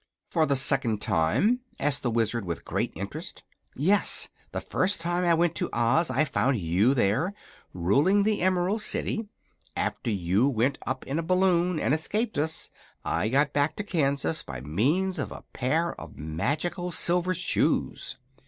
[0.31, 3.43] "For the second time?" asked the Wizard, with great interest.
[3.75, 4.29] "Yes.
[4.51, 7.35] The first time I went to Oz I found you there,
[7.71, 9.27] ruling the Emerald City.
[9.77, 12.71] After you went up in a balloon, and escaped us,
[13.05, 18.17] I got back to Kansas by means of a pair of magical silver shoes."